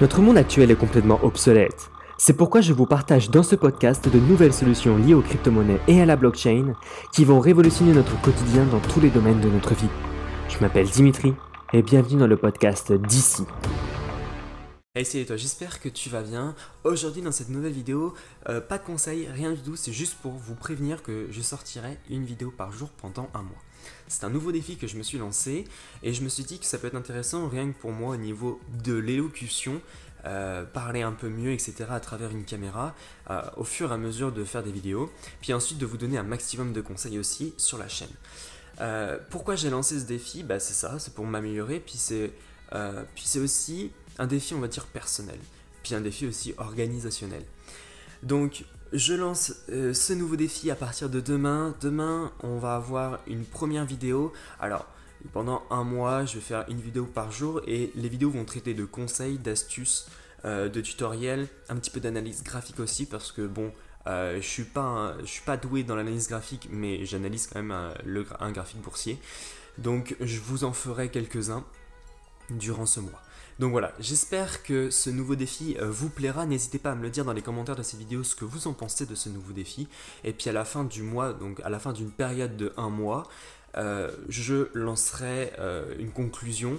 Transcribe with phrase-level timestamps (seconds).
[0.00, 1.90] Notre monde actuel est complètement obsolète.
[2.18, 6.00] C'est pourquoi je vous partage dans ce podcast de nouvelles solutions liées aux crypto-monnaies et
[6.00, 6.74] à la blockchain
[7.12, 9.88] qui vont révolutionner notre quotidien dans tous les domaines de notre vie.
[10.48, 11.34] Je m'appelle Dimitri
[11.72, 13.44] et bienvenue dans le podcast d'ici.
[14.96, 16.54] Hey salut toi, j'espère que tu vas bien.
[16.84, 18.14] Aujourd'hui dans cette nouvelle vidéo,
[18.48, 21.98] euh, pas de conseils, rien du tout, c'est juste pour vous prévenir que je sortirai
[22.10, 23.60] une vidéo par jour pendant un mois.
[24.06, 25.64] C'est un nouveau défi que je me suis lancé
[26.04, 28.16] et je me suis dit que ça peut être intéressant rien que pour moi au
[28.16, 29.82] niveau de l'élocution,
[30.26, 31.86] euh, parler un peu mieux, etc.
[31.90, 32.94] à travers une caméra
[33.30, 36.18] euh, au fur et à mesure de faire des vidéos, puis ensuite de vous donner
[36.18, 38.14] un maximum de conseils aussi sur la chaîne.
[39.30, 40.44] pourquoi j'ai lancé ce défi?
[40.44, 42.30] Bah, C'est ça, c'est pour m'améliorer, puis c'est
[43.40, 45.38] aussi un défi, on va dire, personnel,
[45.82, 47.42] puis un défi aussi organisationnel.
[48.22, 51.74] Donc, je lance euh, ce nouveau défi à partir de demain.
[51.80, 54.32] Demain, on va avoir une première vidéo.
[54.60, 54.86] Alors,
[55.32, 58.72] pendant un mois, je vais faire une vidéo par jour et les vidéos vont traiter
[58.72, 60.06] de conseils, d'astuces,
[60.44, 63.72] euh, de tutoriels, un petit peu d'analyse graphique aussi parce que bon,
[64.06, 67.92] euh, je suis pas suis pas doué dans l'analyse graphique, mais j'analyse quand même
[68.40, 69.18] un graphique boursier.
[69.78, 71.64] Donc, je vous en ferai quelques-uns
[72.50, 73.22] durant ce mois.
[73.60, 76.44] Donc voilà, j'espère que ce nouveau défi euh, vous plaira.
[76.44, 78.66] N'hésitez pas à me le dire dans les commentaires de cette vidéo ce que vous
[78.66, 79.86] en pensez de ce nouveau défi.
[80.24, 82.90] Et puis à la fin du mois, donc à la fin d'une période de un
[82.90, 83.28] mois,
[83.76, 86.78] euh, je lancerai euh, une conclusion.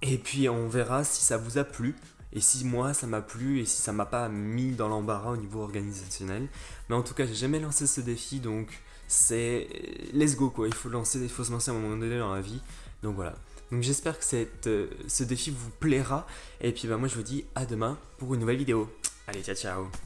[0.00, 1.94] Et puis on verra si ça vous a plu.
[2.32, 5.36] Et si moi ça m'a plu et si ça m'a pas mis dans l'embarras au
[5.36, 6.48] niveau organisationnel.
[6.88, 9.68] Mais en tout cas, j'ai jamais lancé ce défi donc c'est
[10.14, 10.66] let's go quoi.
[10.66, 12.62] Il faut lancer, il faut se lancer à un moment donné dans la vie.
[13.02, 13.34] Donc voilà.
[13.72, 16.26] Donc j'espère que euh, ce défi vous plaira.
[16.60, 18.88] Et puis bah, moi je vous dis à demain pour une nouvelle vidéo.
[19.26, 20.05] Allez, ciao ciao